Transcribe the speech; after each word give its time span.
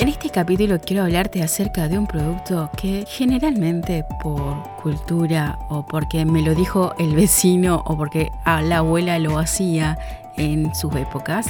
En 0.00 0.08
este 0.08 0.30
capítulo 0.30 0.80
quiero 0.80 1.02
hablarte 1.02 1.42
acerca 1.42 1.86
de 1.86 1.98
un 1.98 2.06
producto 2.06 2.70
que 2.74 3.04
generalmente 3.06 4.02
por 4.22 4.62
cultura 4.82 5.58
o 5.68 5.84
porque 5.84 6.24
me 6.24 6.40
lo 6.40 6.54
dijo 6.54 6.94
el 6.98 7.14
vecino 7.14 7.82
o 7.84 7.98
porque 7.98 8.30
la 8.46 8.78
abuela 8.78 9.18
lo 9.18 9.38
hacía 9.38 9.98
en 10.38 10.74
sus 10.74 10.96
épocas, 10.96 11.48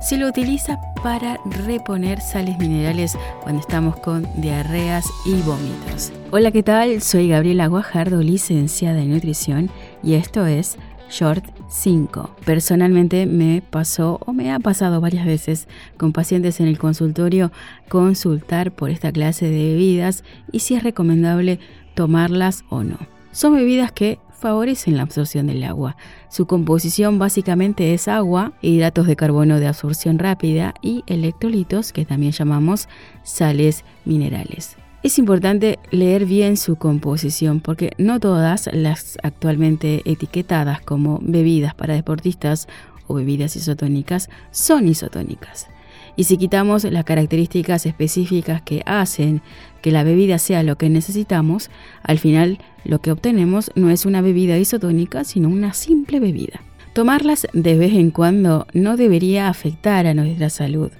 se 0.00 0.16
lo 0.16 0.26
utiliza 0.26 0.80
para 1.00 1.38
reponer 1.64 2.20
sales 2.20 2.58
minerales 2.58 3.16
cuando 3.44 3.60
estamos 3.60 3.94
con 4.00 4.28
diarreas 4.34 5.06
y 5.24 5.40
vómitos. 5.42 6.12
Hola, 6.32 6.50
¿qué 6.50 6.64
tal? 6.64 7.00
Soy 7.02 7.28
Gabriela 7.28 7.68
Guajardo, 7.68 8.20
licenciada 8.20 9.00
en 9.00 9.12
nutrición 9.12 9.70
y 10.02 10.14
esto 10.14 10.44
es 10.44 10.76
Short 11.10 11.44
5. 11.68 12.36
Personalmente 12.44 13.26
me 13.26 13.62
pasó 13.68 14.18
o 14.26 14.32
me 14.32 14.52
ha 14.52 14.58
pasado 14.58 15.00
varias 15.00 15.26
veces 15.26 15.68
con 15.96 16.12
pacientes 16.12 16.60
en 16.60 16.66
el 16.66 16.78
consultorio 16.78 17.52
consultar 17.88 18.72
por 18.72 18.90
esta 18.90 19.12
clase 19.12 19.46
de 19.46 19.72
bebidas 19.72 20.24
y 20.52 20.60
si 20.60 20.74
es 20.74 20.82
recomendable 20.82 21.60
tomarlas 21.94 22.64
o 22.68 22.82
no. 22.82 22.98
Son 23.32 23.54
bebidas 23.54 23.92
que 23.92 24.18
favorecen 24.38 24.96
la 24.96 25.02
absorción 25.02 25.46
del 25.46 25.64
agua. 25.64 25.96
Su 26.28 26.46
composición 26.46 27.18
básicamente 27.18 27.94
es 27.94 28.08
agua, 28.08 28.52
hidratos 28.60 29.06
de 29.06 29.16
carbono 29.16 29.60
de 29.60 29.66
absorción 29.66 30.18
rápida 30.18 30.74
y 30.82 31.04
electrolitos 31.06 31.92
que 31.92 32.04
también 32.04 32.32
llamamos 32.32 32.88
sales 33.22 33.84
minerales. 34.04 34.76
Es 35.06 35.20
importante 35.20 35.78
leer 35.92 36.26
bien 36.26 36.56
su 36.56 36.74
composición 36.74 37.60
porque 37.60 37.92
no 37.96 38.18
todas 38.18 38.68
las 38.72 39.18
actualmente 39.22 40.02
etiquetadas 40.04 40.80
como 40.80 41.20
bebidas 41.22 41.76
para 41.76 41.94
deportistas 41.94 42.66
o 43.06 43.14
bebidas 43.14 43.54
isotónicas 43.54 44.28
son 44.50 44.88
isotónicas. 44.88 45.68
Y 46.16 46.24
si 46.24 46.38
quitamos 46.38 46.82
las 46.82 47.04
características 47.04 47.86
específicas 47.86 48.62
que 48.62 48.82
hacen 48.84 49.42
que 49.80 49.92
la 49.92 50.02
bebida 50.02 50.38
sea 50.38 50.64
lo 50.64 50.76
que 50.76 50.90
necesitamos, 50.90 51.70
al 52.02 52.18
final 52.18 52.58
lo 52.82 53.00
que 53.00 53.12
obtenemos 53.12 53.70
no 53.76 53.90
es 53.90 54.06
una 54.06 54.22
bebida 54.22 54.58
isotónica, 54.58 55.22
sino 55.22 55.48
una 55.48 55.72
simple 55.72 56.18
bebida. 56.18 56.62
Tomarlas 56.96 57.46
de 57.52 57.76
vez 57.76 57.92
en 57.92 58.10
cuando 58.10 58.66
no 58.72 58.96
debería 58.96 59.48
afectar 59.48 60.06
a 60.06 60.14
nuestra 60.14 60.48
salud, 60.48 60.90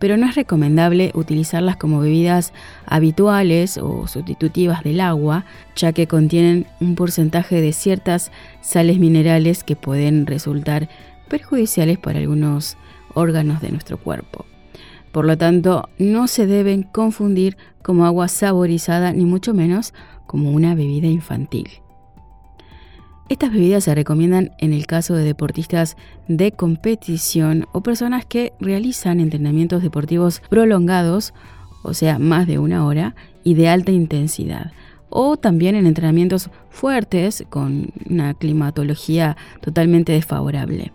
pero 0.00 0.16
no 0.16 0.26
es 0.26 0.34
recomendable 0.34 1.12
utilizarlas 1.14 1.76
como 1.76 2.00
bebidas 2.00 2.52
habituales 2.86 3.78
o 3.78 4.08
sustitutivas 4.08 4.82
del 4.82 4.98
agua, 4.98 5.44
ya 5.76 5.92
que 5.92 6.08
contienen 6.08 6.66
un 6.80 6.96
porcentaje 6.96 7.60
de 7.60 7.72
ciertas 7.72 8.32
sales 8.62 8.98
minerales 8.98 9.62
que 9.62 9.76
pueden 9.76 10.26
resultar 10.26 10.88
perjudiciales 11.28 11.98
para 11.98 12.18
algunos 12.18 12.76
órganos 13.14 13.62
de 13.62 13.70
nuestro 13.70 13.96
cuerpo. 13.96 14.46
Por 15.12 15.24
lo 15.24 15.38
tanto, 15.38 15.88
no 16.00 16.26
se 16.26 16.48
deben 16.48 16.82
confundir 16.82 17.56
como 17.80 18.06
agua 18.06 18.26
saborizada 18.26 19.12
ni 19.12 19.24
mucho 19.24 19.54
menos 19.54 19.94
como 20.26 20.50
una 20.50 20.74
bebida 20.74 21.06
infantil. 21.06 21.83
Estas 23.30 23.52
bebidas 23.52 23.84
se 23.84 23.94
recomiendan 23.94 24.50
en 24.58 24.74
el 24.74 24.86
caso 24.86 25.14
de 25.14 25.24
deportistas 25.24 25.96
de 26.28 26.52
competición 26.52 27.66
o 27.72 27.82
personas 27.82 28.26
que 28.26 28.52
realizan 28.60 29.18
entrenamientos 29.18 29.82
deportivos 29.82 30.42
prolongados, 30.50 31.32
o 31.82 31.94
sea, 31.94 32.18
más 32.18 32.46
de 32.46 32.58
una 32.58 32.84
hora, 32.84 33.14
y 33.42 33.54
de 33.54 33.68
alta 33.68 33.92
intensidad, 33.92 34.72
o 35.08 35.38
también 35.38 35.74
en 35.74 35.86
entrenamientos 35.86 36.50
fuertes 36.68 37.44
con 37.48 37.92
una 38.10 38.34
climatología 38.34 39.38
totalmente 39.62 40.12
desfavorable. 40.12 40.92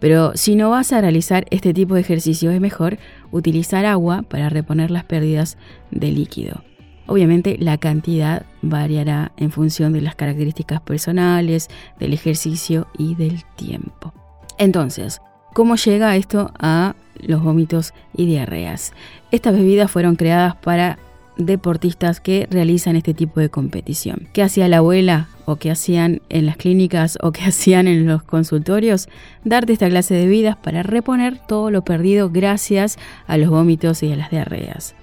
Pero 0.00 0.32
si 0.36 0.54
no 0.54 0.70
vas 0.70 0.92
a 0.92 1.00
realizar 1.00 1.46
este 1.50 1.74
tipo 1.74 1.94
de 1.94 2.00
ejercicio 2.00 2.50
es 2.50 2.60
mejor 2.60 2.98
utilizar 3.30 3.84
agua 3.84 4.22
para 4.22 4.48
reponer 4.48 4.90
las 4.90 5.04
pérdidas 5.04 5.58
de 5.90 6.12
líquido. 6.12 6.62
Obviamente 7.06 7.56
la 7.58 7.78
cantidad 7.78 8.46
variará 8.62 9.32
en 9.36 9.50
función 9.50 9.92
de 9.92 10.00
las 10.00 10.14
características 10.14 10.80
personales, 10.80 11.68
del 11.98 12.12
ejercicio 12.12 12.86
y 12.96 13.14
del 13.14 13.44
tiempo. 13.56 14.12
Entonces, 14.58 15.20
¿cómo 15.54 15.76
llega 15.76 16.16
esto 16.16 16.50
a 16.58 16.94
los 17.20 17.42
vómitos 17.42 17.94
y 18.14 18.26
diarreas? 18.26 18.92
Estas 19.30 19.54
bebidas 19.54 19.90
fueron 19.90 20.16
creadas 20.16 20.56
para 20.56 20.98
deportistas 21.38 22.20
que 22.20 22.46
realizan 22.50 22.96
este 22.96 23.14
tipo 23.14 23.40
de 23.40 23.48
competición. 23.48 24.28
¿Qué 24.32 24.42
hacía 24.42 24.68
la 24.68 24.78
abuela 24.78 25.28
o 25.46 25.56
qué 25.56 25.70
hacían 25.70 26.20
en 26.28 26.46
las 26.46 26.56
clínicas 26.56 27.16
o 27.22 27.32
qué 27.32 27.42
hacían 27.46 27.86
en 27.86 28.06
los 28.06 28.22
consultorios? 28.22 29.08
Darte 29.44 29.72
esta 29.72 29.88
clase 29.88 30.14
de 30.14 30.26
bebidas 30.26 30.56
para 30.56 30.82
reponer 30.82 31.38
todo 31.38 31.70
lo 31.70 31.84
perdido 31.84 32.28
gracias 32.28 32.98
a 33.26 33.38
los 33.38 33.48
vómitos 33.48 34.02
y 34.02 34.12
a 34.12 34.16
las 34.16 34.30
diarreas. 34.30 34.94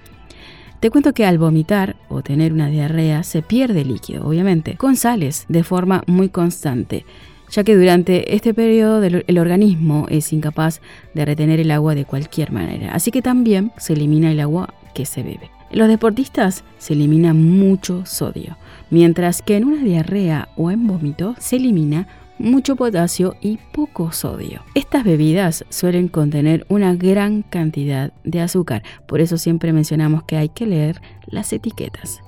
Te 0.79 0.91
cuento 0.91 1.13
que 1.13 1.25
al 1.25 1.37
vomitar 1.37 1.95
o 2.09 2.21
tener 2.21 2.53
una 2.53 2.69
diarrea 2.69 3.23
se 3.23 3.41
pierde 3.41 3.85
líquido, 3.85 4.27
obviamente, 4.27 4.75
con 4.75 4.95
sales 4.95 5.45
de 5.47 5.63
forma 5.63 6.03
muy 6.05 6.29
constante, 6.29 7.05
ya 7.49 7.63
que 7.63 7.75
durante 7.75 8.35
este 8.35 8.53
periodo 8.53 9.03
el 9.03 9.39
organismo 9.39 10.05
es 10.09 10.31
incapaz 10.33 10.81
de 11.13 11.25
retener 11.25 11.59
el 11.59 11.71
agua 11.71 11.95
de 11.95 12.05
cualquier 12.05 12.51
manera, 12.51 12.93
así 12.93 13.11
que 13.11 13.21
también 13.21 13.71
se 13.77 13.93
elimina 13.93 14.31
el 14.31 14.39
agua 14.39 14.73
que 14.93 15.05
se 15.05 15.23
bebe. 15.23 15.49
En 15.71 15.79
los 15.79 15.87
deportistas 15.87 16.63
se 16.77 16.93
elimina 16.93 17.33
mucho 17.33 18.05
sodio, 18.05 18.57
mientras 18.89 19.41
que 19.41 19.57
en 19.57 19.65
una 19.65 19.83
diarrea 19.83 20.49
o 20.55 20.71
en 20.71 20.85
vómito 20.85 21.35
se 21.39 21.55
elimina 21.55 22.07
mucho 22.37 22.75
potasio 22.75 23.35
y 23.41 23.57
poco 23.71 24.11
sodio. 24.11 24.63
Estas 24.73 25.03
bebidas 25.03 25.65
suelen 25.69 26.07
contener 26.07 26.65
una 26.69 26.95
gran 26.95 27.41
cantidad 27.43 28.11
de 28.23 28.41
azúcar, 28.41 28.83
por 29.07 29.21
eso 29.21 29.37
siempre 29.37 29.73
mencionamos 29.73 30.23
que 30.23 30.37
hay 30.37 30.49
que 30.49 30.65
leer 30.65 31.01
las 31.27 31.53
etiquetas. 31.53 32.21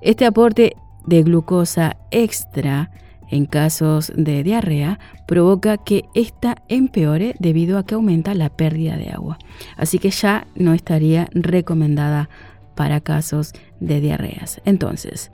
Este 0.00 0.24
aporte 0.26 0.76
de 1.06 1.22
glucosa 1.22 1.96
extra 2.10 2.90
en 3.28 3.46
casos 3.46 4.12
de 4.16 4.42
diarrea 4.42 4.98
provoca 5.26 5.76
que 5.78 6.04
ésta 6.14 6.56
empeore 6.68 7.34
debido 7.38 7.78
a 7.78 7.86
que 7.86 7.94
aumenta 7.94 8.34
la 8.34 8.48
pérdida 8.48 8.96
de 8.96 9.10
agua. 9.10 9.38
Así 9.76 9.98
que 9.98 10.10
ya 10.10 10.46
no 10.56 10.74
estaría 10.74 11.28
recomendada 11.32 12.28
para 12.74 13.00
casos 13.00 13.52
de 13.78 14.00
diarreas. 14.00 14.60
Entonces, 14.64 15.30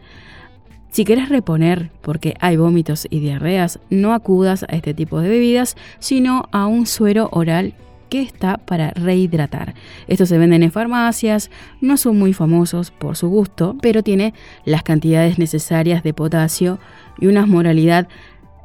si 0.96 1.04
quieres 1.04 1.28
reponer 1.28 1.90
porque 2.00 2.36
hay 2.40 2.56
vómitos 2.56 3.06
y 3.10 3.20
diarreas, 3.20 3.80
no 3.90 4.14
acudas 4.14 4.62
a 4.62 4.74
este 4.74 4.94
tipo 4.94 5.20
de 5.20 5.28
bebidas, 5.28 5.76
sino 5.98 6.48
a 6.52 6.64
un 6.64 6.86
suero 6.86 7.28
oral 7.32 7.74
que 8.08 8.22
está 8.22 8.56
para 8.56 8.92
rehidratar. 8.92 9.74
Estos 10.08 10.30
se 10.30 10.38
venden 10.38 10.62
en 10.62 10.72
farmacias, 10.72 11.50
no 11.82 11.98
son 11.98 12.18
muy 12.18 12.32
famosos 12.32 12.92
por 12.92 13.14
su 13.14 13.28
gusto, 13.28 13.76
pero 13.82 14.02
tiene 14.02 14.32
las 14.64 14.84
cantidades 14.84 15.38
necesarias 15.38 16.02
de 16.02 16.14
potasio 16.14 16.78
y 17.20 17.26
una 17.26 17.44
moralidad 17.44 18.08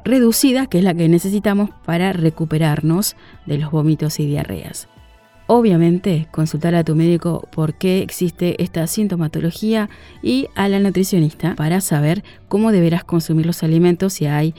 reducida 0.02 0.68
que 0.68 0.78
es 0.78 0.84
la 0.84 0.94
que 0.94 1.10
necesitamos 1.10 1.68
para 1.84 2.14
recuperarnos 2.14 3.14
de 3.44 3.58
los 3.58 3.70
vómitos 3.70 4.18
y 4.20 4.26
diarreas. 4.26 4.88
Obviamente, 5.54 6.28
consultar 6.30 6.74
a 6.74 6.82
tu 6.82 6.94
médico 6.94 7.46
por 7.52 7.74
qué 7.74 8.00
existe 8.00 8.62
esta 8.62 8.86
sintomatología 8.86 9.90
y 10.22 10.46
a 10.54 10.66
la 10.66 10.80
nutricionista 10.80 11.54
para 11.56 11.82
saber 11.82 12.24
cómo 12.48 12.72
deberás 12.72 13.04
consumir 13.04 13.44
los 13.44 13.62
alimentos 13.62 14.14
si 14.14 14.24
hay 14.24 14.54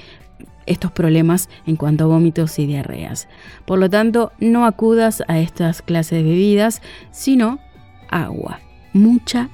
estos 0.67 0.91
problemas 0.91 1.49
en 1.65 1.77
cuanto 1.77 2.03
a 2.03 2.07
vómitos 2.07 2.59
y 2.59 2.67
diarreas. 2.67 3.27
Por 3.65 3.79
lo 3.79 3.89
tanto, 3.89 4.33
no 4.37 4.67
acudas 4.67 5.23
a 5.27 5.39
estas 5.39 5.81
clases 5.81 6.23
de 6.23 6.29
bebidas, 6.29 6.83
sino 7.09 7.57
agua, 8.11 8.59
mucha 8.93 9.49